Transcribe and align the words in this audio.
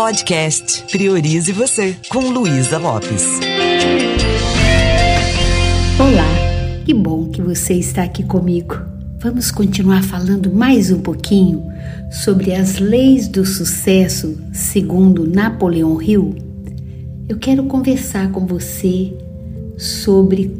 Podcast 0.00 0.84
Priorize 0.90 1.52
Você, 1.52 1.94
com 2.08 2.20
Luísa 2.20 2.78
Lopes. 2.78 3.38
Olá, 5.98 6.82
que 6.86 6.94
bom 6.94 7.28
que 7.28 7.42
você 7.42 7.74
está 7.74 8.04
aqui 8.04 8.24
comigo. 8.24 8.80
Vamos 9.18 9.50
continuar 9.50 10.02
falando 10.02 10.50
mais 10.50 10.90
um 10.90 11.00
pouquinho 11.00 11.70
sobre 12.10 12.54
as 12.54 12.78
leis 12.78 13.28
do 13.28 13.44
sucesso 13.44 14.42
segundo 14.54 15.28
Napoleão 15.28 16.00
Hill. 16.00 16.34
Eu 17.28 17.36
quero 17.36 17.64
conversar 17.64 18.32
com 18.32 18.46
você 18.46 19.12
sobre 19.76 20.50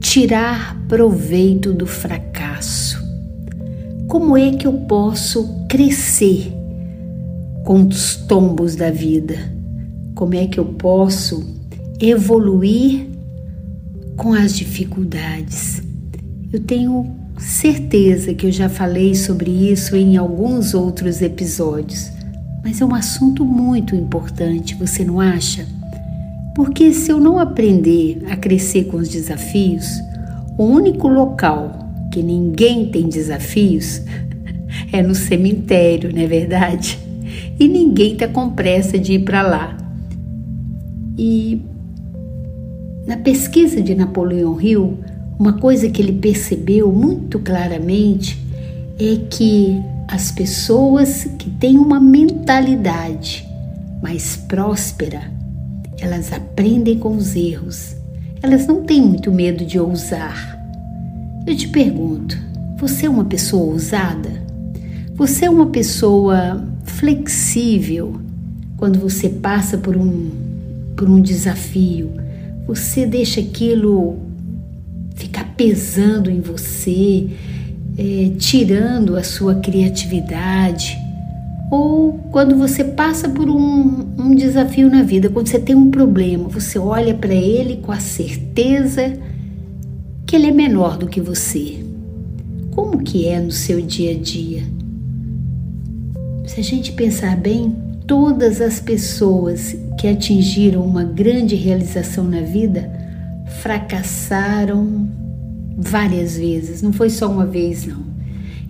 tirar 0.00 0.76
proveito 0.88 1.72
do 1.72 1.86
fracasso. 1.86 3.00
Como 4.08 4.36
é 4.36 4.50
que 4.50 4.66
eu 4.66 4.72
posso 4.72 5.66
crescer 5.68 6.61
com 7.64 7.82
os 7.86 8.16
tombos 8.16 8.76
da 8.76 8.90
vida? 8.90 9.36
Como 10.14 10.34
é 10.34 10.46
que 10.46 10.58
eu 10.58 10.64
posso 10.64 11.44
evoluir 12.00 13.06
com 14.16 14.32
as 14.32 14.54
dificuldades? 14.54 15.82
Eu 16.52 16.60
tenho 16.60 17.14
certeza 17.38 18.34
que 18.34 18.46
eu 18.46 18.52
já 18.52 18.68
falei 18.68 19.14
sobre 19.14 19.50
isso 19.50 19.96
em 19.96 20.16
alguns 20.16 20.74
outros 20.74 21.22
episódios, 21.22 22.10
mas 22.62 22.80
é 22.80 22.84
um 22.84 22.94
assunto 22.94 23.44
muito 23.44 23.96
importante, 23.96 24.74
você 24.74 25.04
não 25.04 25.20
acha? 25.20 25.66
Porque 26.54 26.92
se 26.92 27.10
eu 27.10 27.18
não 27.18 27.38
aprender 27.38 28.22
a 28.30 28.36
crescer 28.36 28.84
com 28.84 28.98
os 28.98 29.08
desafios, 29.08 29.86
o 30.58 30.64
único 30.64 31.08
local 31.08 31.78
que 32.12 32.22
ninguém 32.22 32.90
tem 32.90 33.08
desafios 33.08 34.02
é 34.92 35.02
no 35.02 35.14
cemitério, 35.14 36.12
não 36.12 36.20
é 36.20 36.26
verdade? 36.26 36.98
E 37.58 37.68
ninguém 37.68 38.14
está 38.14 38.28
com 38.28 38.50
pressa 38.50 38.98
de 38.98 39.14
ir 39.14 39.24
para 39.24 39.42
lá. 39.42 39.76
E 41.18 41.62
na 43.06 43.16
pesquisa 43.16 43.80
de 43.80 43.94
Napoleão 43.94 44.60
Hill, 44.60 44.98
uma 45.38 45.54
coisa 45.54 45.88
que 45.88 46.00
ele 46.00 46.12
percebeu 46.12 46.92
muito 46.92 47.38
claramente 47.38 48.38
é 48.98 49.16
que 49.28 49.82
as 50.08 50.30
pessoas 50.30 51.24
que 51.38 51.50
têm 51.50 51.78
uma 51.78 51.98
mentalidade 51.98 53.48
mais 54.02 54.36
próspera, 54.36 55.22
elas 56.00 56.32
aprendem 56.32 56.98
com 56.98 57.16
os 57.16 57.34
erros. 57.34 57.96
Elas 58.42 58.66
não 58.66 58.82
têm 58.82 59.00
muito 59.00 59.30
medo 59.32 59.64
de 59.64 59.78
ousar. 59.78 60.58
Eu 61.46 61.56
te 61.56 61.68
pergunto, 61.68 62.36
você 62.76 63.06
é 63.06 63.10
uma 63.10 63.24
pessoa 63.24 63.72
ousada? 63.72 64.30
Você 65.14 65.44
é 65.44 65.50
uma 65.50 65.66
pessoa 65.66 66.62
flexível 66.92 68.20
quando 68.76 68.98
você 68.98 69.28
passa 69.28 69.78
por 69.78 69.96
um, 69.96 70.30
por 70.96 71.08
um 71.08 71.20
desafio? 71.20 72.10
Você 72.66 73.06
deixa 73.06 73.40
aquilo 73.40 74.18
ficar 75.14 75.54
pesando 75.56 76.30
em 76.30 76.40
você, 76.40 77.28
é, 77.98 78.32
tirando 78.38 79.16
a 79.16 79.22
sua 79.22 79.56
criatividade? 79.56 80.96
Ou 81.70 82.12
quando 82.30 82.56
você 82.56 82.84
passa 82.84 83.28
por 83.28 83.48
um, 83.48 84.06
um 84.18 84.34
desafio 84.34 84.90
na 84.90 85.02
vida, 85.02 85.30
quando 85.30 85.48
você 85.48 85.58
tem 85.58 85.74
um 85.74 85.90
problema, 85.90 86.48
você 86.48 86.78
olha 86.78 87.14
para 87.14 87.34
ele 87.34 87.78
com 87.78 87.90
a 87.90 88.00
certeza 88.00 89.18
que 90.26 90.36
ele 90.36 90.48
é 90.48 90.52
menor 90.52 90.98
do 90.98 91.06
que 91.06 91.20
você. 91.20 91.78
Como 92.70 93.02
que 93.02 93.26
é 93.26 93.40
no 93.40 93.50
seu 93.50 93.80
dia 93.80 94.12
a 94.12 94.18
dia? 94.18 94.81
Se 96.52 96.60
a 96.60 96.62
gente 96.62 96.92
pensar 96.92 97.34
bem, 97.34 97.74
todas 98.06 98.60
as 98.60 98.78
pessoas 98.78 99.74
que 99.98 100.06
atingiram 100.06 100.84
uma 100.84 101.02
grande 101.02 101.56
realização 101.56 102.24
na 102.24 102.42
vida 102.42 102.92
fracassaram 103.62 105.08
várias 105.78 106.36
vezes, 106.36 106.82
não 106.82 106.92
foi 106.92 107.08
só 107.08 107.30
uma 107.30 107.46
vez 107.46 107.86
não. 107.86 108.04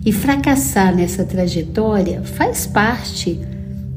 E 0.05 0.13
fracassar 0.13 0.95
nessa 0.95 1.25
trajetória 1.25 2.21
faz 2.21 2.65
parte, 2.65 3.37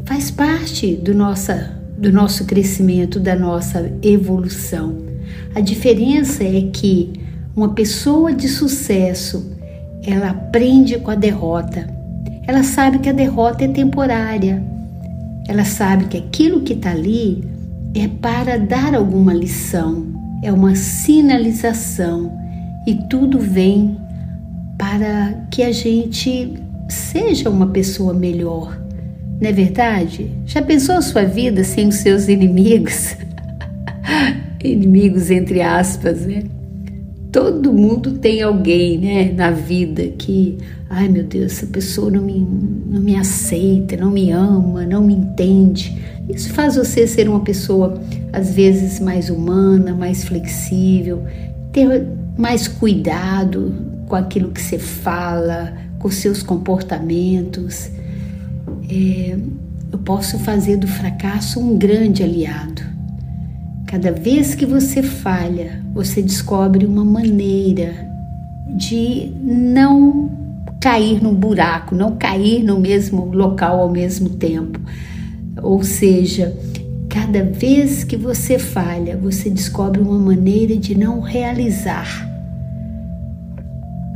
faz 0.05 0.33
parte 0.33 0.97
do, 0.97 1.15
nossa, 1.15 1.81
do 1.97 2.11
nosso 2.11 2.45
crescimento, 2.45 3.21
da 3.21 3.37
nossa 3.37 3.89
evolução. 4.03 4.97
A 5.55 5.61
diferença 5.61 6.43
é 6.43 6.71
que 6.73 7.13
uma 7.55 7.69
pessoa 7.69 8.33
de 8.33 8.49
sucesso, 8.49 9.49
ela 10.03 10.31
aprende 10.31 10.99
com 10.99 11.13
a 11.13 11.15
derrota. 11.15 11.96
Ela 12.47 12.63
sabe 12.63 12.99
que 12.99 13.09
a 13.09 13.13
derrota 13.13 13.65
é 13.65 13.69
temporária. 13.69 14.63
Ela 15.49 15.65
sabe 15.65 16.07
que 16.07 16.17
aquilo 16.17 16.63
que 16.63 16.73
está 16.73 16.91
ali 16.91 17.45
é 17.95 18.09
para 18.09 18.59
dar 18.59 18.95
alguma 18.95 19.33
lição, 19.33 20.07
é 20.43 20.53
uma 20.53 20.75
sinalização 20.75 22.33
e 22.87 22.95
tudo 23.09 23.39
vem 23.39 23.97
para 24.79 25.47
que 25.51 25.63
a 25.63 25.73
gente 25.73 26.55
seja 26.89 27.49
uma 27.51 27.67
pessoa 27.69 28.13
melhor. 28.13 28.79
Não 29.41 29.49
é 29.49 29.53
verdade? 29.53 30.31
Já 30.47 30.63
pensou 30.63 30.97
a 30.97 31.03
sua 31.03 31.25
vida 31.25 31.65
sem 31.65 31.89
os 31.89 31.97
seus 31.97 32.29
inimigos? 32.29 33.17
inimigos 34.63 35.31
entre 35.31 35.61
aspas, 35.63 36.27
né? 36.27 36.45
Todo 37.33 37.73
mundo 37.73 38.13
tem 38.13 38.41
alguém, 38.41 38.99
né, 38.99 39.33
na 39.33 39.51
vida 39.51 40.05
que, 40.17 40.57
ai 40.89 41.09
meu 41.09 41.25
Deus, 41.25 41.53
essa 41.53 41.67
pessoa 41.67 42.11
não 42.11 42.23
me, 42.23 42.47
não 42.87 43.01
me 43.01 43.17
aceita, 43.17 43.97
não 43.97 44.11
me 44.11 44.31
ama, 44.31 44.85
não 44.87 45.03
me 45.03 45.15
entende. 45.15 45.97
Isso 46.29 46.53
faz 46.53 46.77
você 46.77 47.07
ser 47.07 47.29
uma 47.29 47.41
pessoa, 47.41 48.01
às 48.33 48.55
vezes, 48.55 49.01
mais 49.01 49.31
humana, 49.31 49.95
mais 49.95 50.25
flexível, 50.25 51.25
ter 51.73 52.07
mais 52.37 52.69
cuidado 52.69 53.75
com 54.07 54.17
aquilo 54.17 54.51
que 54.51 54.61
você 54.61 54.79
fala, 54.79 55.73
com 55.99 56.11
seus 56.11 56.43
comportamentos. 56.43 57.91
É, 58.89 59.37
eu 59.93 59.99
posso 59.99 60.39
fazer 60.39 60.77
do 60.77 60.87
fracasso 60.87 61.61
um 61.61 61.77
grande 61.77 62.23
aliado. 62.23 62.83
Cada 63.87 64.11
vez 64.11 64.55
que 64.55 64.67
você 64.67 65.03
falha, 65.03 65.81
você 65.95 66.21
descobre 66.21 66.85
uma 66.85 67.05
maneira 67.05 67.95
de 68.77 69.33
não 69.41 70.46
cair 70.87 71.21
num 71.21 71.35
buraco, 71.35 71.97
não 71.97 72.15
cair 72.15 72.63
no 72.63 72.79
mesmo 72.79 73.25
local 73.35 73.81
ao 73.81 73.91
mesmo 73.91 74.31
tempo. 74.31 74.79
Ou 75.61 75.83
seja, 75.83 76.57
cada 77.09 77.43
vez 77.43 78.05
que 78.05 78.17
você 78.17 78.57
falha, 78.57 79.17
você 79.17 79.51
descobre 79.51 80.01
uma 80.01 80.17
maneira 80.17 80.77
de 80.77 80.97
não 80.97 81.19
realizar 81.19 82.07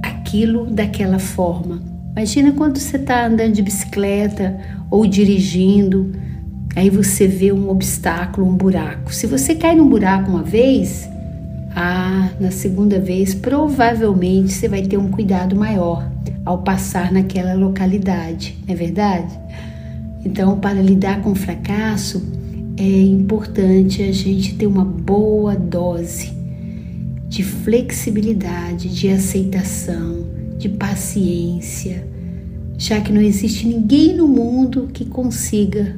aquilo 0.01 0.67
daquela 0.67 1.19
forma. 1.19 1.83
Imagina 2.13 2.53
quando 2.53 2.79
você 2.79 2.99
está 2.99 3.27
andando 3.27 3.53
de 3.53 3.63
bicicleta 3.63 4.57
ou 4.89 5.05
dirigindo, 5.05 6.13
aí 6.77 6.89
você 6.89 7.27
vê 7.27 7.51
um 7.51 7.69
obstáculo, 7.69 8.47
um 8.47 8.55
buraco. 8.55 9.13
Se 9.13 9.27
você 9.27 9.57
cai 9.57 9.75
num 9.75 9.89
buraco 9.89 10.31
uma 10.31 10.45
vez, 10.45 11.11
ah, 11.75 12.29
na 12.39 12.53
segunda 12.53 13.01
vez 13.01 13.35
provavelmente 13.35 14.53
você 14.53 14.69
vai 14.69 14.83
ter 14.83 14.99
um 14.99 15.11
cuidado 15.11 15.57
maior 15.57 16.09
ao 16.45 16.59
passar 16.63 17.13
naquela 17.13 17.55
localidade, 17.55 18.57
não 18.67 18.75
é 18.75 18.77
verdade? 18.77 19.39
Então, 20.25 20.59
para 20.59 20.81
lidar 20.81 21.23
com 21.23 21.33
o 21.33 21.35
fracasso, 21.35 22.23
é 22.77 23.03
importante 23.03 24.03
a 24.03 24.13
gente 24.13 24.55
ter 24.55 24.67
uma 24.67 24.85
boa 24.85 25.55
dose 25.55 26.33
de 27.29 27.43
flexibilidade, 27.43 28.89
de 28.89 29.09
aceitação, 29.09 30.27
de 30.59 30.69
paciência, 30.69 32.07
já 32.77 33.01
que 33.01 33.13
não 33.13 33.21
existe 33.21 33.67
ninguém 33.67 34.17
no 34.17 34.27
mundo 34.27 34.89
que 34.93 35.05
consiga 35.05 35.97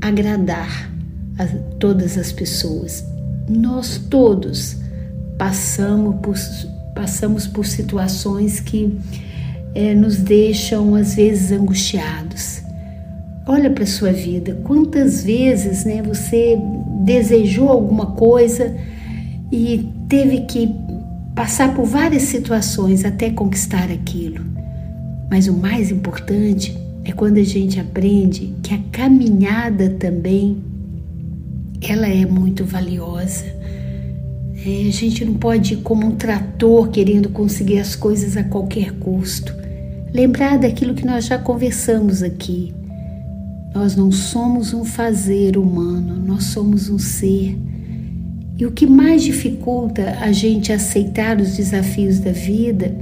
agradar 0.00 0.90
a 1.38 1.46
todas 1.78 2.18
as 2.18 2.32
pessoas. 2.32 3.04
Nós 3.48 3.98
todos 4.10 4.76
passamos 5.38 6.16
por, 6.20 6.36
passamos 6.94 7.46
por 7.46 7.64
situações 7.64 8.60
que 8.60 8.98
é, 9.74 9.94
nos 9.94 10.16
deixam 10.16 10.94
às 10.94 11.14
vezes 11.14 11.52
angustiados. 11.52 12.62
Olha 13.46 13.70
para 13.70 13.84
a 13.84 13.86
sua 13.86 14.12
vida, 14.12 14.56
quantas 14.62 15.24
vezes 15.24 15.84
né, 15.84 16.02
você 16.02 16.58
desejou 17.04 17.68
alguma 17.68 18.06
coisa 18.06 18.76
e 19.50 19.88
teve 20.08 20.42
que 20.42 20.70
passar 21.34 21.74
por 21.74 21.84
várias 21.84 22.22
situações 22.22 23.04
até 23.04 23.30
conquistar 23.30 23.90
aquilo. 23.90 24.44
Mas 25.30 25.48
o 25.48 25.54
mais 25.54 25.90
importante 25.90 26.76
é 27.04 27.12
quando 27.12 27.38
a 27.38 27.42
gente 27.42 27.80
aprende 27.80 28.54
que 28.62 28.74
a 28.74 28.78
caminhada 28.92 29.90
também 29.90 30.58
ela 31.80 32.06
é 32.06 32.24
muito 32.24 32.64
valiosa. 32.64 33.44
É, 34.64 34.86
a 34.86 34.92
gente 34.92 35.24
não 35.24 35.34
pode 35.34 35.74
ir 35.74 35.76
como 35.78 36.06
um 36.06 36.12
trator 36.12 36.88
querendo 36.90 37.28
conseguir 37.30 37.78
as 37.78 37.96
coisas 37.96 38.36
a 38.36 38.44
qualquer 38.44 38.92
custo. 38.92 39.61
Lembrar 40.12 40.58
daquilo 40.58 40.94
que 40.94 41.06
nós 41.06 41.24
já 41.24 41.38
conversamos 41.38 42.22
aqui. 42.22 42.74
Nós 43.74 43.96
não 43.96 44.12
somos 44.12 44.74
um 44.74 44.84
fazer 44.84 45.56
humano, 45.56 46.16
nós 46.16 46.44
somos 46.44 46.90
um 46.90 46.98
ser. 46.98 47.58
E 48.58 48.66
o 48.66 48.72
que 48.72 48.86
mais 48.86 49.22
dificulta 49.22 50.18
a 50.20 50.30
gente 50.30 50.70
aceitar 50.70 51.40
os 51.40 51.56
desafios 51.56 52.18
da 52.18 52.30
vida 52.30 52.94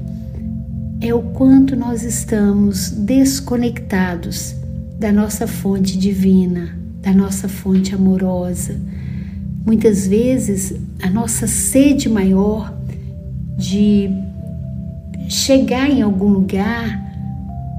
é 1.00 1.12
o 1.12 1.20
quanto 1.20 1.74
nós 1.74 2.04
estamos 2.04 2.90
desconectados 2.90 4.54
da 4.98 5.10
nossa 5.10 5.48
fonte 5.48 5.98
divina, 5.98 6.78
da 7.02 7.12
nossa 7.12 7.48
fonte 7.48 7.92
amorosa. 7.92 8.76
Muitas 9.66 10.06
vezes 10.06 10.74
a 11.02 11.10
nossa 11.10 11.48
sede 11.48 12.08
maior 12.08 12.72
de 13.58 14.10
chegar 15.30 15.88
em 15.88 16.02
algum 16.02 16.28
lugar 16.28 17.00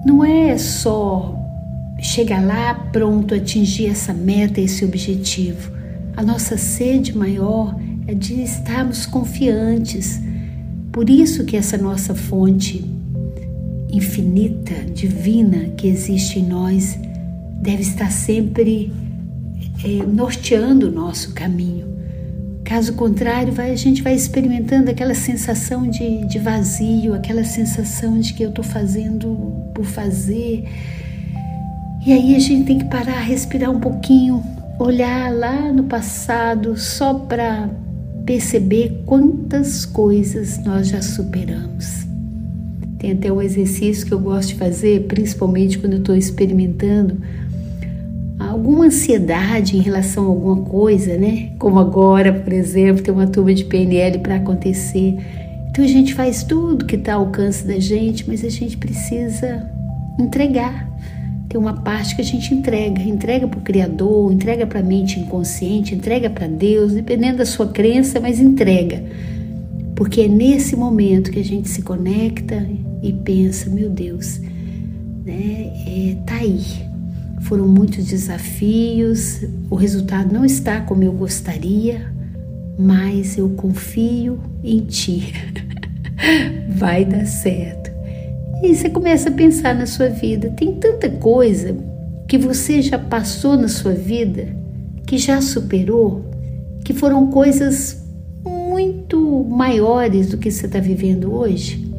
não 0.06 0.24
é 0.24 0.58
só 0.58 1.38
chegar 2.00 2.44
lá 2.44 2.74
pronto, 2.74 3.36
atingir 3.36 3.88
essa 3.88 4.14
meta, 4.14 4.62
esse 4.62 4.86
objetivo. 4.86 5.72
A 6.16 6.24
nossa 6.24 6.58
sede 6.58 7.16
maior 7.16 7.76
é 8.08 8.14
de 8.14 8.42
estarmos 8.42 9.06
confiantes. 9.06 10.20
Por 10.94 11.10
isso 11.10 11.44
que 11.44 11.58
essa 11.58 11.78
nossa 11.78 12.16
fonte 12.16 12.84
infinita, 13.92 14.74
divina 14.94 15.66
que 15.76 15.88
existe 15.88 16.40
em 16.40 16.48
nós 16.48 16.98
deve 17.62 17.82
estar 17.82 18.12
sempre 18.12 18.94
é, 19.84 20.06
norteando 20.06 20.88
o 20.88 20.92
nosso 20.92 21.34
caminho. 21.34 21.86
Caso 22.64 22.94
contrário, 22.94 23.52
vai, 23.52 23.72
a 23.72 23.76
gente 23.76 24.02
vai 24.02 24.14
experimentando 24.14 24.90
aquela 24.90 25.14
sensação 25.14 25.88
de, 25.88 26.26
de 26.26 26.40
vazio, 26.40 27.14
aquela 27.14 27.44
sensação 27.44 28.20
de 28.20 28.34
que 28.34 28.44
eu 28.44 28.50
estou 28.50 28.64
fazendo 28.64 29.72
por 29.74 29.84
fazer. 29.84 30.64
E 32.06 32.14
aí 32.14 32.36
a 32.36 32.40
gente 32.40 32.66
tem 32.66 32.80
que 32.80 32.86
parar, 32.86 33.20
respirar 33.20 33.70
um 33.70 33.80
pouquinho, 33.80 34.44
olhar 34.80 35.34
lá 35.34 35.72
no 35.72 35.84
passado 35.84 36.78
só 36.78 37.14
para 37.14 37.70
perceber 38.26 39.04
quantas 39.06 39.86
coisas 39.86 40.58
nós 40.64 40.88
já 40.88 41.02
superamos. 41.02 42.06
Tem 42.98 43.12
até 43.12 43.32
um 43.32 43.42
exercício 43.42 44.06
que 44.06 44.14
eu 44.14 44.20
gosto 44.20 44.50
de 44.50 44.56
fazer, 44.56 45.08
principalmente 45.08 45.80
quando 45.80 45.94
eu 45.94 46.00
estou 46.00 46.16
experimentando 46.16 47.18
alguma 48.52 48.86
ansiedade 48.86 49.78
em 49.78 49.82
relação 49.82 50.26
a 50.26 50.28
alguma 50.28 50.58
coisa, 50.64 51.18
né? 51.18 51.50
Como 51.58 51.80
agora, 51.80 52.34
por 52.34 52.52
exemplo, 52.52 53.02
tem 53.02 53.14
uma 53.14 53.28
turma 53.28 53.54
de 53.54 53.64
PNL 53.66 54.20
para 54.20 54.36
acontecer. 54.36 55.18
Então 55.70 55.84
a 55.84 55.88
gente 55.88 56.14
faz 56.14 56.44
tudo 56.44 56.86
que 56.86 56.96
está 56.96 57.14
ao 57.14 57.22
alcance 57.22 57.66
da 57.66 57.80
gente, 57.80 58.28
mas 58.28 58.44
a 58.44 58.50
gente 58.50 58.78
precisa 58.78 59.70
entregar. 60.20 60.90
Tem 61.48 61.60
uma 61.60 61.74
parte 61.74 62.16
que 62.16 62.22
a 62.22 62.26
gente 62.26 62.54
entrega, 62.54 63.02
entrega 63.02 63.48
para 63.48 63.60
o 63.60 63.62
Criador, 63.62 64.32
entrega 64.32 64.68
para 64.68 64.80
a 64.80 64.84
mente 64.84 65.20
inconsciente, 65.20 65.96
entrega 65.96 66.30
para 66.30 66.48
Deus, 66.48 66.94
dependendo 66.94 67.40
da 67.40 67.46
sua 67.46 67.68
crença, 67.68 68.20
mas 68.20 68.40
entrega. 68.40 69.04
Porque 69.96 70.22
é 70.22 70.28
nesse 70.28 70.76
momento 70.76 71.32
que 71.32 71.40
a 71.40 71.44
gente 71.44 71.70
se 71.70 71.82
conecta 71.82 72.68
e 73.02 73.14
pensa, 73.14 73.70
meu 73.70 73.90
Deus, 73.90 74.40
né? 75.26 75.72
É, 75.86 76.18
tá 76.26 76.36
aí, 76.36 76.91
foram 77.42 77.68
muitos 77.68 78.06
desafios, 78.06 79.42
o 79.70 79.76
resultado 79.76 80.34
não 80.34 80.46
está 80.46 80.82
como 80.82 81.04
eu 81.04 81.12
gostaria, 81.12 82.12
mas 82.78 83.38
eu 83.38 83.50
confio 83.50 84.40
em 84.64 84.82
ti. 84.82 85.34
Vai 86.78 87.04
dar 87.04 87.26
certo. 87.26 87.92
E 88.64 88.76
você 88.76 88.90
começa 88.90 89.30
a 89.30 89.34
pensar 89.34 89.74
na 89.74 89.86
sua 89.86 90.08
vida. 90.08 90.50
Tem 90.52 90.74
tanta 90.76 91.10
coisa 91.10 91.76
que 92.28 92.38
você 92.38 92.82
já 92.82 92.98
passou 92.98 93.58
na 93.58 93.68
sua 93.68 93.94
vida, 93.94 94.48
que 95.06 95.18
já 95.18 95.42
superou, 95.42 96.24
que 96.86 96.94
foram 96.94 97.28
coisas 97.28 98.06
muito 98.46 99.46
maiores 99.50 100.30
do 100.30 100.38
que 100.38 100.52
você 100.52 100.68
está 100.68 100.80
vivendo 100.80 101.34
hoje. 101.34 101.92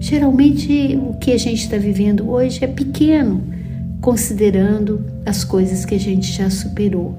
Geralmente 0.00 0.98
o 1.02 1.14
que 1.18 1.32
a 1.32 1.38
gente 1.38 1.62
está 1.62 1.76
vivendo 1.76 2.28
hoje 2.30 2.64
é 2.64 2.66
pequeno 2.66 3.55
considerando 4.00 5.04
as 5.24 5.44
coisas 5.44 5.84
que 5.84 5.94
a 5.94 6.00
gente 6.00 6.32
já 6.32 6.48
superou. 6.50 7.16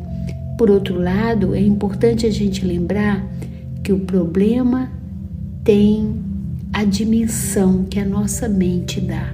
Por 0.57 0.71
outro 0.71 1.00
lado, 1.00 1.53
é 1.53 1.62
importante 1.62 2.25
a 2.25 2.31
gente 2.31 2.65
lembrar 2.65 3.24
que 3.83 3.94
o 3.94 4.00
problema 4.00 4.91
tem 5.63 6.15
a 6.74 6.83
dimensão 6.83 7.83
que 7.85 8.00
a 8.00 8.06
nossa 8.06 8.47
mente 8.47 9.00
dá. 9.00 9.33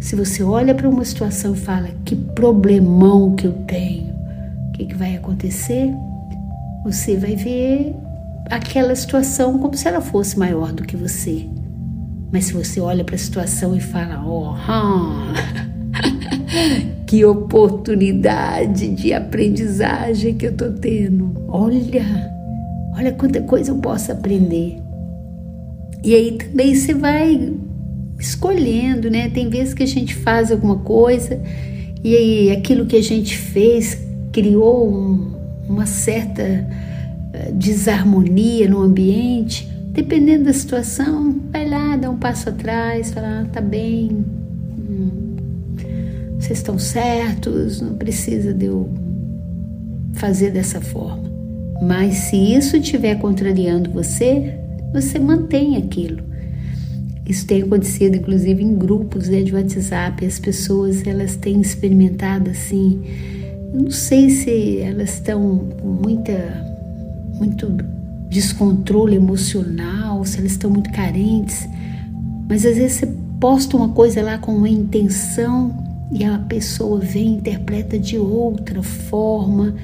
Se 0.00 0.14
você 0.16 0.42
olha 0.42 0.74
para 0.74 0.88
uma 0.88 1.04
situação 1.04 1.54
e 1.54 1.58
fala 1.58 1.88
que 2.04 2.14
problemão 2.14 3.34
que 3.34 3.46
eu 3.46 3.52
tenho, 3.66 4.12
o 4.68 4.72
que, 4.72 4.86
que 4.86 4.94
vai 4.94 5.16
acontecer? 5.16 5.92
Você 6.84 7.16
vai 7.16 7.34
ver 7.34 7.94
aquela 8.50 8.94
situação 8.94 9.58
como 9.58 9.76
se 9.76 9.88
ela 9.88 10.00
fosse 10.00 10.38
maior 10.38 10.72
do 10.72 10.82
que 10.82 10.96
você. 10.96 11.48
Mas 12.30 12.46
se 12.46 12.52
você 12.52 12.80
olha 12.80 13.04
para 13.04 13.14
a 13.14 13.18
situação 13.18 13.74
e 13.74 13.80
fala, 13.80 14.22
oh, 14.26 14.54
que 17.14 17.24
oportunidade 17.24 18.88
de 18.88 19.12
aprendizagem 19.12 20.34
que 20.34 20.46
eu 20.46 20.56
tô 20.56 20.72
tendo. 20.72 21.32
Olha, 21.46 22.28
olha 22.96 23.12
quanta 23.12 23.40
coisa 23.42 23.70
eu 23.70 23.76
posso 23.76 24.10
aprender. 24.10 24.78
E 26.02 26.12
aí 26.12 26.32
também 26.32 26.74
você 26.74 26.92
vai 26.92 27.52
escolhendo, 28.18 29.08
né? 29.08 29.30
Tem 29.30 29.48
vezes 29.48 29.74
que 29.74 29.84
a 29.84 29.86
gente 29.86 30.12
faz 30.12 30.50
alguma 30.50 30.78
coisa 30.78 31.40
e 32.02 32.16
aí 32.16 32.50
aquilo 32.50 32.84
que 32.84 32.96
a 32.96 33.02
gente 33.02 33.38
fez 33.38 33.96
criou 34.32 34.92
um, 34.92 35.36
uma 35.68 35.86
certa 35.86 36.42
eh, 36.42 37.52
desarmonia 37.52 38.68
no 38.68 38.82
ambiente. 38.82 39.68
Dependendo 39.92 40.46
da 40.46 40.52
situação, 40.52 41.40
vai 41.52 41.68
lá, 41.68 41.96
dá 41.96 42.10
um 42.10 42.18
passo 42.18 42.48
atrás, 42.48 43.12
fala, 43.12 43.42
ah, 43.42 43.46
tá 43.52 43.60
bem, 43.60 44.24
vocês 46.44 46.58
estão 46.58 46.78
certos, 46.78 47.80
não 47.80 47.94
precisa 47.94 48.52
de 48.52 48.66
eu 48.66 48.90
fazer 50.12 50.50
dessa 50.50 50.78
forma. 50.78 51.24
Mas 51.82 52.16
se 52.16 52.36
isso 52.36 52.76
estiver 52.76 53.14
contrariando 53.18 53.90
você, 53.90 54.54
você 54.92 55.18
mantém 55.18 55.78
aquilo. 55.78 56.22
Isso 57.26 57.46
tem 57.46 57.62
acontecido, 57.62 58.16
inclusive, 58.16 58.62
em 58.62 58.76
grupos 58.76 59.28
né, 59.28 59.42
de 59.42 59.54
WhatsApp. 59.54 60.24
As 60.26 60.38
pessoas 60.38 61.06
elas 61.06 61.34
têm 61.34 61.62
experimentado 61.62 62.50
assim. 62.50 63.02
Eu 63.72 63.84
não 63.84 63.90
sei 63.90 64.28
se 64.28 64.78
elas 64.80 65.14
estão 65.14 65.70
com 65.80 65.88
muita, 65.88 66.32
muito 67.38 67.68
descontrole 68.28 69.16
emocional, 69.16 70.22
se 70.26 70.38
elas 70.38 70.52
estão 70.52 70.70
muito 70.70 70.92
carentes. 70.92 71.66
Mas 72.46 72.66
às 72.66 72.76
vezes 72.76 72.98
você 72.98 73.08
posta 73.40 73.78
uma 73.78 73.88
coisa 73.88 74.22
lá 74.22 74.36
com 74.36 74.54
uma 74.54 74.68
intenção 74.68 75.83
e 76.12 76.24
a 76.24 76.38
pessoa 76.38 77.00
vem 77.00 77.34
interpreta 77.36 77.98
de 77.98 78.18
outra 78.18 78.82
forma 78.82 79.74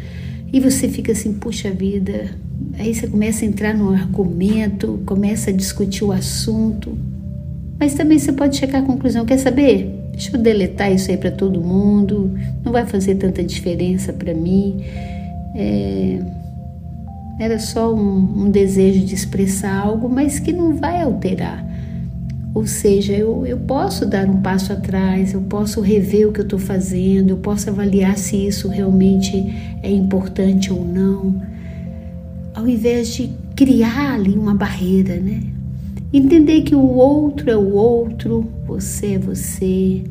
e 0.52 0.60
você 0.60 0.88
fica 0.88 1.12
assim, 1.12 1.34
puxa 1.34 1.70
vida. 1.70 2.30
Aí 2.78 2.94
você 2.94 3.06
começa 3.06 3.44
a 3.44 3.48
entrar 3.48 3.74
no 3.74 3.90
argumento, 3.90 5.00
começa 5.06 5.50
a 5.50 5.52
discutir 5.52 6.04
o 6.04 6.12
assunto, 6.12 6.96
mas 7.78 7.94
também 7.94 8.18
você 8.18 8.32
pode 8.32 8.56
chegar 8.56 8.80
à 8.80 8.82
conclusão: 8.82 9.24
quer 9.24 9.38
saber? 9.38 9.96
Deixa 10.12 10.36
eu 10.36 10.40
deletar 10.40 10.92
isso 10.92 11.10
aí 11.10 11.16
para 11.16 11.30
todo 11.30 11.60
mundo, 11.60 12.38
não 12.62 12.72
vai 12.72 12.84
fazer 12.84 13.14
tanta 13.14 13.42
diferença 13.42 14.12
para 14.12 14.34
mim. 14.34 14.84
É, 15.54 16.18
era 17.38 17.58
só 17.58 17.94
um, 17.94 18.44
um 18.44 18.50
desejo 18.50 19.00
de 19.04 19.14
expressar 19.14 19.74
algo, 19.74 20.08
mas 20.08 20.38
que 20.38 20.52
não 20.52 20.76
vai 20.76 21.00
alterar 21.00 21.69
ou 22.52 22.66
seja, 22.66 23.12
eu, 23.12 23.46
eu 23.46 23.58
posso 23.58 24.04
dar 24.04 24.28
um 24.28 24.40
passo 24.40 24.72
atrás, 24.72 25.32
eu 25.32 25.40
posso 25.42 25.80
rever 25.80 26.28
o 26.28 26.32
que 26.32 26.40
eu 26.40 26.44
estou 26.44 26.58
fazendo, 26.58 27.30
eu 27.30 27.36
posso 27.36 27.70
avaliar 27.70 28.18
se 28.18 28.36
isso 28.46 28.68
realmente 28.68 29.54
é 29.82 29.90
importante 29.90 30.72
ou 30.72 30.84
não, 30.84 31.40
ao 32.54 32.68
invés 32.68 33.14
de 33.14 33.30
criar 33.54 34.14
ali 34.14 34.34
uma 34.34 34.54
barreira, 34.54 35.16
né? 35.16 35.40
Entender 36.12 36.62
que 36.62 36.74
o 36.74 36.84
outro 36.84 37.48
é 37.48 37.56
o 37.56 37.72
outro, 37.72 38.50
você 38.66 39.14
é 39.14 39.18
você, 39.18 40.02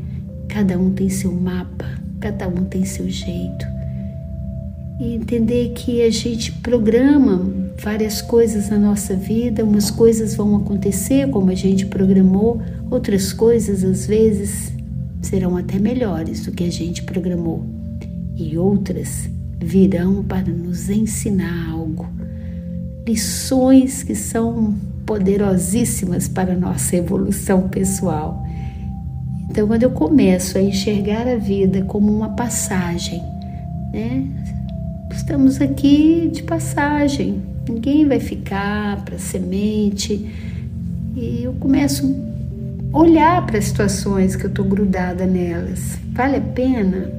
cada 0.47 0.79
um 0.79 0.91
tem 0.91 1.09
seu 1.09 1.33
mapa, 1.33 1.85
cada 2.21 2.47
um 2.47 2.63
tem 2.63 2.85
seu 2.85 3.09
jeito. 3.09 3.78
E 4.99 5.15
entender 5.15 5.69
que 5.69 6.01
a 6.01 6.11
gente 6.11 6.51
programa 6.51 7.49
várias 7.81 8.21
coisas 8.21 8.69
na 8.69 8.77
nossa 8.77 9.15
vida, 9.15 9.63
umas 9.63 9.89
coisas 9.89 10.35
vão 10.35 10.57
acontecer 10.57 11.29
como 11.29 11.49
a 11.49 11.55
gente 11.55 11.85
programou, 11.85 12.61
outras 12.91 13.31
coisas 13.31 13.83
às 13.83 14.05
vezes 14.05 14.73
serão 15.21 15.55
até 15.55 15.79
melhores 15.79 16.45
do 16.45 16.51
que 16.51 16.65
a 16.65 16.71
gente 16.71 17.03
programou, 17.03 17.65
e 18.35 18.57
outras 18.57 19.29
virão 19.57 20.21
para 20.21 20.49
nos 20.49 20.89
ensinar 20.89 21.71
algo. 21.71 22.05
Lições 23.07 24.03
que 24.03 24.15
são 24.15 24.75
poderosíssimas 25.05 26.27
para 26.27 26.53
a 26.53 26.57
nossa 26.57 26.97
evolução 26.97 27.69
pessoal. 27.69 28.45
Então, 29.49 29.65
quando 29.65 29.83
eu 29.83 29.91
começo 29.91 30.57
a 30.57 30.61
enxergar 30.61 31.27
a 31.27 31.37
vida 31.37 31.83
como 31.83 32.13
uma 32.13 32.29
passagem, 32.29 33.21
né? 33.93 34.27
Estamos 35.29 35.61
aqui 35.61 36.27
de 36.33 36.41
passagem, 36.41 37.39
ninguém 37.69 38.07
vai 38.07 38.19
ficar 38.19 39.05
para 39.05 39.19
semente. 39.19 40.27
E 41.15 41.43
eu 41.43 41.53
começo 41.53 42.15
a 42.91 42.97
olhar 42.97 43.45
para 43.45 43.59
as 43.59 43.65
situações 43.65 44.35
que 44.35 44.45
eu 44.45 44.49
estou 44.49 44.65
grudada 44.65 45.27
nelas. 45.27 45.99
Vale 46.13 46.37
a 46.37 46.41
pena? 46.41 47.11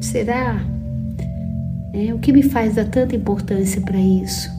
Será? 0.00 0.64
É, 1.92 2.14
o 2.14 2.18
que 2.18 2.32
me 2.32 2.42
faz 2.42 2.76
dar 2.76 2.86
tanta 2.86 3.14
importância 3.14 3.82
para 3.82 3.98
isso? 4.00 4.50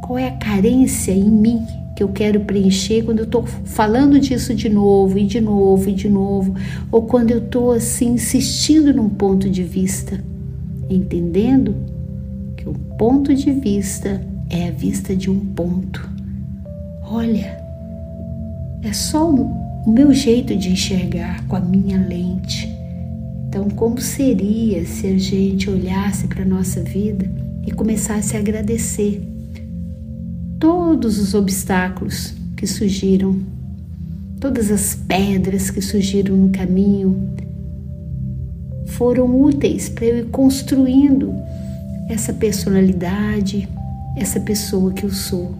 Qual 0.00 0.18
é 0.18 0.28
a 0.28 0.36
carência 0.38 1.12
em 1.12 1.30
mim 1.30 1.62
que 1.94 2.02
eu 2.02 2.08
quero 2.08 2.40
preencher 2.40 3.02
quando 3.02 3.18
eu 3.18 3.26
estou 3.26 3.44
falando 3.44 4.18
disso 4.18 4.54
de 4.54 4.70
novo 4.70 5.18
e 5.18 5.26
de 5.26 5.42
novo 5.42 5.90
e 5.90 5.92
de 5.92 6.08
novo, 6.08 6.54
ou 6.90 7.02
quando 7.02 7.32
eu 7.32 7.38
estou 7.40 7.70
assim 7.70 8.14
insistindo 8.14 8.94
num 8.94 9.10
ponto 9.10 9.50
de 9.50 9.62
vista, 9.62 10.24
entendendo 10.88 11.92
o 12.66 12.72
ponto 12.96 13.34
de 13.34 13.52
vista 13.52 14.20
é 14.50 14.68
a 14.68 14.70
vista 14.70 15.14
de 15.14 15.30
um 15.30 15.38
ponto. 15.38 16.08
Olha, 17.02 17.58
é 18.82 18.92
só 18.92 19.30
o 19.30 19.90
meu 19.90 20.12
jeito 20.12 20.56
de 20.56 20.70
enxergar 20.70 21.46
com 21.46 21.56
a 21.56 21.60
minha 21.60 21.98
lente. 22.06 22.68
Então, 23.48 23.68
como 23.70 24.00
seria 24.00 24.84
se 24.84 25.06
a 25.06 25.18
gente 25.18 25.70
olhasse 25.70 26.26
para 26.26 26.42
a 26.42 26.46
nossa 26.46 26.80
vida 26.80 27.30
e 27.66 27.70
começasse 27.70 28.36
a 28.36 28.40
agradecer 28.40 29.22
todos 30.58 31.18
os 31.18 31.34
obstáculos 31.34 32.34
que 32.56 32.66
surgiram, 32.66 33.38
todas 34.40 34.70
as 34.70 34.94
pedras 34.94 35.70
que 35.70 35.80
surgiram 35.80 36.36
no 36.36 36.48
caminho, 36.50 37.28
foram 38.86 39.42
úteis 39.42 39.88
para 39.88 40.06
eu 40.06 40.18
ir 40.18 40.26
construindo 40.26 41.34
essa 42.08 42.32
personalidade, 42.32 43.68
essa 44.16 44.40
pessoa 44.40 44.92
que 44.92 45.04
eu 45.04 45.10
sou. 45.10 45.54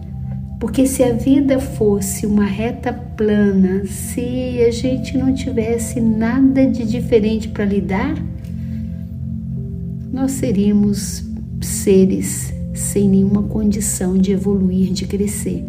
Porque 0.59 0.85
se 0.85 1.03
a 1.03 1.13
vida 1.13 1.59
fosse 1.59 2.25
uma 2.25 2.45
reta 2.45 2.93
plana, 2.93 3.85
se 3.85 4.63
a 4.65 4.71
gente 4.71 5.17
não 5.17 5.33
tivesse 5.33 5.99
nada 5.99 6.65
de 6.65 6.85
diferente 6.85 7.49
para 7.49 7.65
lidar, 7.65 8.15
nós 10.11 10.31
seríamos 10.31 11.23
seres 11.61 12.53
sem 12.73 13.09
nenhuma 13.09 13.43
condição 13.43 14.17
de 14.17 14.31
evoluir, 14.31 14.91
de 14.91 15.05
crescer. 15.05 15.63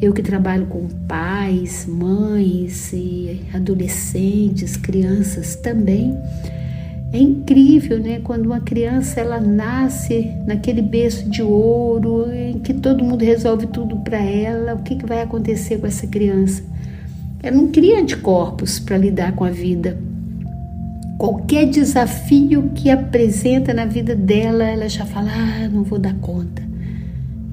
Eu 0.00 0.12
que 0.12 0.22
trabalho 0.22 0.66
com 0.66 0.86
pais, 1.08 1.86
mães 1.86 2.92
e 2.92 3.40
adolescentes, 3.52 4.76
crianças 4.76 5.56
também, 5.56 6.16
é 7.10 7.18
incrível, 7.18 7.98
né? 7.98 8.20
Quando 8.22 8.46
uma 8.46 8.60
criança 8.60 9.20
ela 9.20 9.40
nasce 9.40 10.30
naquele 10.46 10.82
berço 10.82 11.28
de 11.28 11.42
ouro, 11.42 12.30
em 12.30 12.58
que 12.58 12.74
todo 12.74 13.02
mundo 13.02 13.24
resolve 13.24 13.66
tudo 13.66 13.96
para 13.96 14.18
ela, 14.18 14.74
o 14.74 14.82
que, 14.82 14.94
que 14.94 15.06
vai 15.06 15.22
acontecer 15.22 15.78
com 15.78 15.86
essa 15.86 16.06
criança? 16.06 16.62
Ela 17.42 17.56
não 17.56 17.68
cria 17.68 17.98
anticorpos 17.98 18.78
para 18.78 18.98
lidar 18.98 19.34
com 19.34 19.44
a 19.44 19.50
vida. 19.50 19.98
Qualquer 21.16 21.66
desafio 21.66 22.70
que 22.74 22.90
apresenta 22.90 23.72
na 23.72 23.86
vida 23.86 24.14
dela, 24.14 24.64
ela 24.64 24.88
já 24.88 25.06
fala: 25.06 25.30
ah, 25.32 25.68
não 25.68 25.84
vou 25.84 25.98
dar 25.98 26.14
conta. 26.16 26.62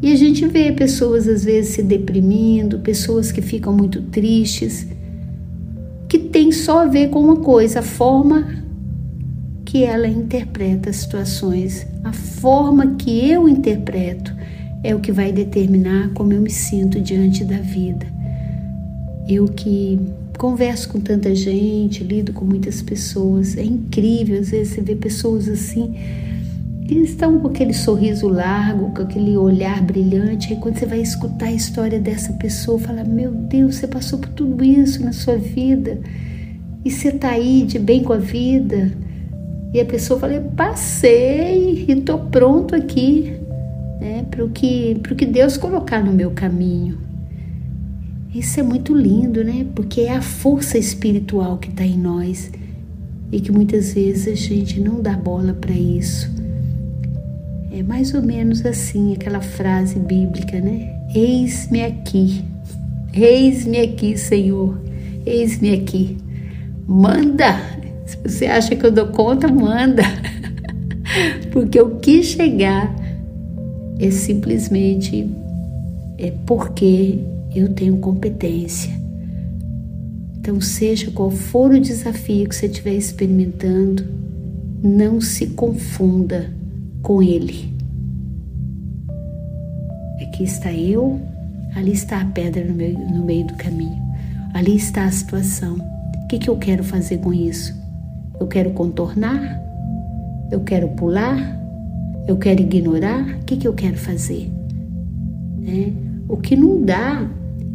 E 0.01 0.12
a 0.12 0.15
gente 0.17 0.45
vê 0.45 0.71
pessoas 0.74 1.27
às 1.27 1.45
vezes 1.45 1.75
se 1.75 1.81
deprimindo, 1.81 2.79
pessoas 2.79 3.31
que 3.31 3.41
ficam 3.41 3.71
muito 3.71 4.01
tristes, 4.01 4.85
que 6.09 6.19
tem 6.19 6.51
só 6.51 6.83
a 6.83 6.85
ver 6.85 7.09
com 7.09 7.21
uma 7.21 7.38
coisa, 7.38 7.79
a 7.79 7.83
forma 7.83 8.64
que 9.75 9.84
ela 9.84 10.08
interpreta 10.08 10.89
as 10.89 10.96
situações, 10.96 11.86
a 12.01 12.13
forma 12.13 12.96
que 12.96 13.29
eu 13.29 13.50
interpreto 13.50 14.34
é 14.82 14.96
o 14.96 15.01
que 15.01 15.12
vai 15.12 15.34
determinar 15.34 16.12
como 16.13 16.32
eu 16.32 16.39
me 16.39 16.50
sinto 16.50 17.01
diante 17.01 17.44
da 17.44 17.58
vida. 17.58 18.08
Eu 19.27 19.50
que 19.50 20.00
converso 20.38 20.88
com 20.88 21.01
tanta 21.01 21.36
gente, 21.36 22.05
lido 22.05 22.32
com 22.32 22.46
muitas 22.46 22.82
pessoas, 22.82 23.58
é 23.58 23.65
incrível, 23.65 24.39
às 24.39 24.51
vezes 24.51 24.75
você 24.75 24.82
vê 24.82 24.96
pessoas 24.96 25.50
assim 25.50 25.94
que 26.88 26.96
estão 27.00 27.38
com 27.41 27.50
aquele 27.50 27.74
sorriso 27.74 28.29
largo, 28.29 28.94
com 28.94 29.01
aquele 29.01 29.36
olhar 29.36 29.84
brilhante, 29.84 30.53
aí 30.53 30.60
quando 30.62 30.79
você 30.79 30.86
vai 30.86 31.01
escutar 31.01 31.48
a 31.48 31.51
história 31.51 32.00
dessa 32.00 32.32
pessoa, 32.32 32.79
fala: 32.79 33.03
"Meu 33.03 33.29
Deus, 33.29 33.75
você 33.75 33.88
passou 33.88 34.20
por 34.20 34.29
tudo 34.29 34.63
isso 34.63 35.03
na 35.03 35.12
sua 35.12 35.36
vida 35.36 36.00
e 36.86 36.89
você 36.89 37.10
está 37.10 37.32
aí 37.32 37.65
de 37.65 37.77
bem 37.77 38.03
com 38.03 38.13
a 38.13 38.17
vida". 38.17 39.03
E 39.75 39.82
a 39.82 39.84
pessoa 39.84 40.17
fala, 40.17 40.39
passei 40.55 41.86
e 41.86 41.91
estou 41.91 42.17
pronto 42.17 42.74
aqui 42.74 43.34
né, 44.00 44.25
para 44.32 44.46
o 44.46 44.50
que, 44.50 44.96
que 45.17 45.25
Deus 45.25 45.58
colocar 45.58 46.01
no 46.01 46.13
meu 46.13 46.32
caminho. 46.32 46.98
Isso 48.34 48.58
é 48.58 48.63
muito 48.63 48.96
lindo, 48.96 49.44
né? 49.44 49.67
Porque 49.75 50.00
é 50.00 50.15
a 50.15 50.22
força 50.22 50.77
espiritual 50.77 51.58
que 51.58 51.67
está 51.67 51.84
em 51.84 51.98
nós 51.98 52.50
e 53.29 53.41
que 53.41 53.51
muitas 53.51 53.94
vezes 53.94 54.29
a 54.29 54.34
gente 54.34 54.79
não 54.79 55.01
dá 55.01 55.12
bola 55.12 55.51
para 55.51 55.74
isso. 55.74 56.32
É 57.70 57.84
mais 57.84 58.13
ou 58.13 58.22
menos 58.22 58.65
assim 58.65 59.13
aquela 59.13 59.41
frase 59.41 60.00
bíblica, 60.00 60.58
né? 60.58 61.05
Eis-me 61.13 61.84
aqui, 61.84 62.46
eis-me 63.13 63.82
aqui, 63.82 64.17
Senhor, 64.17 64.79
eis-me 65.25 65.74
aqui. 65.74 66.15
Manda, 66.88 67.60
se 68.05 68.17
você 68.17 68.45
acha 68.45 68.75
que 68.75 68.85
eu 68.85 68.91
dou 68.91 69.07
conta, 69.07 69.47
manda. 69.47 70.03
Porque 71.51 71.79
o 71.79 71.95
que 71.97 72.24
chegar 72.24 72.93
é 74.00 74.12
simplesmente 74.12 75.29
é 76.17 76.31
porque 76.45 77.19
eu 77.53 77.74
tenho 77.74 77.97
competência. 77.97 78.91
Então, 80.38 80.59
seja 80.62 81.09
qual 81.12 81.31
for 81.31 81.71
o 81.71 81.79
desafio 81.79 82.47
que 82.47 82.55
você 82.55 82.67
estiver 82.67 82.93
experimentando, 82.93 84.05
não 84.83 85.19
se 85.19 85.47
confunda 85.47 86.51
com 87.01 87.21
ele. 87.24 87.74
Aqui 90.21 90.43
está 90.43 90.71
eu, 90.71 91.19
ali 91.75 91.93
está 91.93 92.21
a 92.21 92.25
pedra 92.25 92.63
no 92.63 92.74
meio, 92.74 93.00
no 93.00 93.25
meio 93.25 93.47
do 93.47 93.55
caminho, 93.55 94.01
ali 94.53 94.75
está 94.75 95.05
a 95.05 95.12
situação. 95.12 95.77
O 96.24 96.27
que, 96.27 96.38
que 96.38 96.50
eu 96.50 96.57
quero 96.57 96.83
fazer 96.83 97.17
com 97.17 97.33
isso? 97.33 97.85
Eu 98.39 98.48
quero 98.48 98.72
contornar? 98.72 99.62
Eu 100.51 100.62
quero 100.62 100.89
pular? 100.89 101.60
Eu 102.27 102.38
quero 102.38 102.62
ignorar? 102.62 103.38
O 103.42 103.46
que, 103.46 103.58
que 103.58 103.68
eu 103.68 103.74
quero 103.74 103.98
fazer? 103.98 104.51
É, 105.68 105.92
o 106.27 106.38
que 106.38 106.56
não 106.56 106.82
dá 106.82 107.27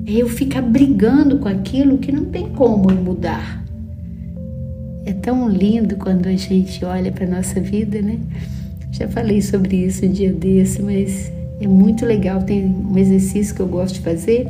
é 0.07 0.12
eu 0.12 0.29
ficar 0.29 0.62
brigando 0.62 1.38
com 1.38 1.49
aquilo 1.49 1.99
que 1.99 2.12
não 2.12 2.26
tem 2.26 2.49
como 2.50 2.90
mudar. 2.93 3.64
É 5.05 5.12
tão 5.12 5.49
lindo 5.49 5.97
quando 5.97 6.26
a 6.26 6.37
gente 6.37 6.85
olha 6.85 7.11
para 7.11 7.26
nossa 7.26 7.61
vida, 7.61 8.00
né? 8.02 8.19
Já 8.93 9.09
falei 9.09 9.40
sobre 9.40 9.76
isso 9.76 10.05
um 10.05 10.12
dia 10.12 10.33
desse, 10.33 10.83
mas 10.83 11.33
é 11.61 11.67
muito 11.67 12.05
legal. 12.05 12.43
Tem 12.43 12.67
um 12.67 12.97
exercício 12.99 13.55
que 13.55 13.61
eu 13.61 13.69
gosto 13.69 13.95
de 13.95 14.00
fazer, 14.00 14.47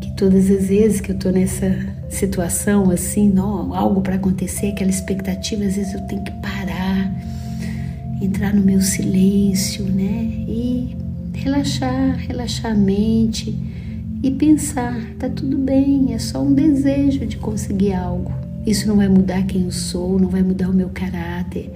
que 0.00 0.10
todas 0.12 0.50
as 0.50 0.68
vezes 0.68 1.00
que 1.00 1.10
eu 1.10 1.16
estou 1.16 1.32
nessa 1.32 1.97
situação 2.08 2.90
assim, 2.90 3.28
não, 3.28 3.74
algo 3.74 4.00
para 4.00 4.16
acontecer, 4.16 4.68
aquela 4.68 4.90
expectativa, 4.90 5.64
às 5.64 5.76
vezes 5.76 5.94
eu 5.94 6.00
tenho 6.02 6.22
que 6.22 6.32
parar, 6.32 7.12
entrar 8.20 8.54
no 8.54 8.62
meu 8.62 8.80
silêncio, 8.80 9.84
né? 9.84 10.44
E 10.48 10.96
relaxar, 11.34 12.16
relaxar 12.16 12.72
a 12.72 12.74
mente 12.74 13.56
e 14.22 14.30
pensar, 14.30 15.00
tá 15.18 15.28
tudo 15.28 15.56
bem, 15.58 16.12
é 16.12 16.18
só 16.18 16.42
um 16.42 16.52
desejo 16.52 17.24
de 17.26 17.36
conseguir 17.36 17.92
algo. 17.92 18.32
Isso 18.66 18.88
não 18.88 18.96
vai 18.96 19.08
mudar 19.08 19.44
quem 19.44 19.64
eu 19.64 19.72
sou, 19.72 20.18
não 20.18 20.28
vai 20.28 20.42
mudar 20.42 20.68
o 20.68 20.74
meu 20.74 20.88
caráter, 20.88 21.70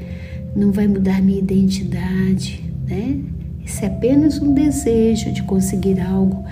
não 0.54 0.72
vai 0.72 0.86
mudar 0.86 1.22
minha 1.22 1.38
identidade, 1.38 2.64
né? 2.86 3.20
Isso 3.64 3.84
é 3.84 3.88
apenas 3.88 4.40
um 4.40 4.52
desejo 4.52 5.32
de 5.32 5.42
conseguir 5.44 6.00
algo 6.00 6.44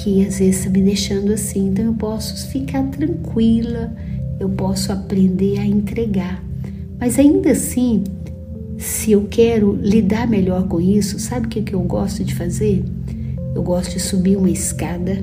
que 0.00 0.24
às 0.26 0.38
vezes 0.38 0.60
está 0.60 0.70
me 0.70 0.82
deixando 0.82 1.32
assim. 1.32 1.68
Então 1.68 1.84
eu 1.84 1.94
posso 1.94 2.48
ficar 2.48 2.82
tranquila, 2.84 3.94
eu 4.38 4.48
posso 4.48 4.90
aprender 4.92 5.58
a 5.58 5.66
entregar. 5.66 6.42
Mas 6.98 7.18
ainda 7.18 7.50
assim, 7.50 8.04
se 8.78 9.12
eu 9.12 9.26
quero 9.30 9.74
lidar 9.76 10.26
melhor 10.26 10.66
com 10.68 10.80
isso, 10.80 11.18
sabe 11.18 11.46
o 11.46 11.50
que, 11.50 11.62
que 11.62 11.74
eu 11.74 11.82
gosto 11.82 12.24
de 12.24 12.34
fazer? 12.34 12.82
Eu 13.54 13.62
gosto 13.62 13.92
de 13.92 14.00
subir 14.00 14.36
uma 14.36 14.50
escada 14.50 15.22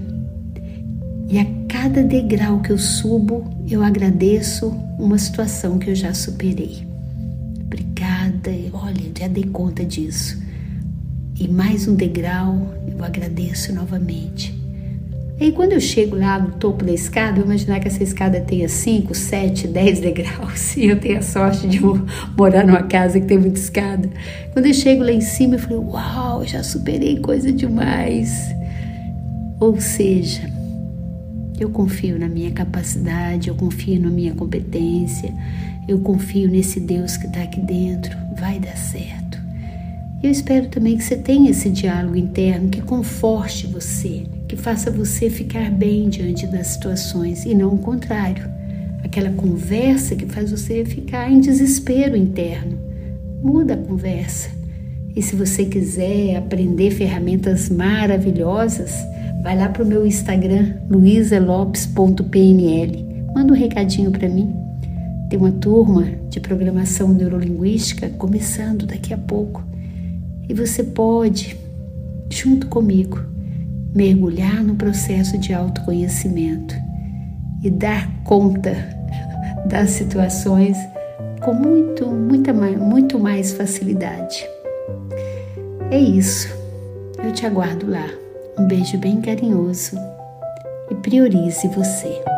e 1.30 1.40
a 1.40 1.46
cada 1.68 2.04
degrau 2.04 2.62
que 2.62 2.72
eu 2.72 2.78
subo, 2.78 3.44
eu 3.70 3.84
agradeço 3.84 4.68
uma 5.00 5.18
situação 5.18 5.80
que 5.80 5.90
eu 5.90 5.96
já 5.96 6.14
superei. 6.14 6.88
Obrigada, 7.66 8.52
olha, 8.74 9.12
já 9.18 9.28
dei 9.28 9.44
conta 9.44 9.84
disso. 9.84 10.42
E 11.40 11.48
mais 11.48 11.88
um 11.88 11.96
degrau, 11.96 12.74
eu 12.88 13.04
agradeço 13.04 13.74
novamente. 13.74 14.67
Aí 15.40 15.52
quando 15.52 15.74
eu 15.74 15.80
chego 15.80 16.16
lá 16.16 16.40
no 16.40 16.54
topo 16.54 16.84
da 16.84 16.92
escada, 16.92 17.40
eu 17.40 17.46
imaginar 17.46 17.80
que 17.80 17.88
essa 17.88 18.02
escada 18.02 18.42
tenha 18.42 18.68
5, 18.68 19.14
7, 19.14 19.68
10 19.68 20.00
degraus 20.00 20.76
e 20.76 20.86
eu 20.86 21.00
tenho 21.00 21.20
a 21.20 21.22
sorte 21.22 21.68
de 21.68 21.80
morar 22.36 22.66
numa 22.66 22.82
casa 22.84 23.20
que 23.20 23.28
tem 23.28 23.38
muita 23.38 23.60
escada. 23.60 24.10
Quando 24.52 24.66
eu 24.66 24.74
chego 24.74 25.04
lá 25.04 25.12
em 25.12 25.22
cima, 25.22 25.56
eu 25.56 25.60
falei, 25.60 25.78
uau, 25.78 26.44
já 26.44 26.64
superei 26.64 27.20
coisa 27.20 27.52
demais. 27.52 28.32
Ou 29.60 29.80
seja, 29.80 30.50
eu 31.60 31.70
confio 31.70 32.18
na 32.18 32.28
minha 32.28 32.50
capacidade, 32.50 33.50
eu 33.50 33.56
confio 33.56 34.02
na 34.02 34.10
minha 34.10 34.34
competência, 34.34 35.32
eu 35.88 36.00
confio 36.00 36.50
nesse 36.50 36.80
Deus 36.80 37.16
que 37.16 37.28
está 37.28 37.44
aqui 37.44 37.60
dentro, 37.60 38.18
vai 38.40 38.60
dar 38.60 38.76
certo. 38.76 39.38
Eu 40.24 40.32
espero 40.32 40.68
também 40.68 40.98
que 40.98 41.04
você 41.04 41.16
tenha 41.16 41.52
esse 41.52 41.70
diálogo 41.70 42.16
interno 42.16 42.70
que 42.70 42.82
conforte 42.82 43.68
você 43.68 44.24
que 44.48 44.56
faça 44.56 44.90
você 44.90 45.30
ficar 45.30 45.70
bem 45.70 46.10
diante 46.10 46.48
das 46.48 46.68
situações 46.68 47.46
e 47.46 47.54
não 47.54 47.76
o 47.76 47.80
contrário. 47.80 48.50
Aquela 49.04 49.32
conversa 49.32 50.16
que 50.16 50.26
faz 50.26 50.52
você 50.52 50.86
ficar 50.86 51.32
em 51.32 51.40
desespero 51.40 52.16
interno. 52.16 52.78
Muda 53.44 53.74
a 53.74 53.78
conversa. 53.78 54.50
E 55.16 55.22
se 55.22 55.36
você 55.36 55.66
quiser 55.66 56.38
aprender 56.38 56.92
ferramentas 56.92 57.70
maravilhosas, 57.70 58.94
vai 59.44 59.58
lá 59.58 59.68
para 59.68 59.84
o 59.84 59.88
meu 59.88 60.06
Instagram, 60.06 60.76
luisalopes.pnl. 60.90 63.34
Manda 63.34 63.54
um 63.54 63.56
recadinho 63.56 64.12
para 64.12 64.30
mim. 64.30 64.56
Tem 65.30 65.38
uma 65.38 65.52
turma 65.52 66.06
de 66.30 66.40
programação 66.40 67.10
neurolinguística 67.10 68.10
começando 68.10 68.86
daqui 68.86 69.14
a 69.14 69.18
pouco. 69.18 69.64
E 70.48 70.54
você 70.54 70.84
pode, 70.84 71.58
junto 72.30 72.68
comigo, 72.68 73.20
mergulhar 73.94 74.64
no 74.64 74.76
processo 74.76 75.38
de 75.38 75.54
autoconhecimento 75.54 76.76
e 77.64 77.70
dar 77.70 78.10
conta 78.24 78.76
das 79.68 79.92
situações 79.92 80.78
com 81.42 81.54
muito, 81.54 82.08
muita, 82.08 82.54
muito 82.54 83.20
mais 83.20 83.54
facilidade. 83.54 84.48
É 85.92 86.00
isso. 86.00 86.48
Eu 87.24 87.32
te 87.32 87.46
aguardo 87.46 87.90
lá. 87.90 88.06
Um 88.58 88.68
beijo 88.68 88.98
bem 88.98 89.22
carinhoso 89.22 89.98
e 90.90 90.96
priorize 90.96 91.68
você. 91.70 92.37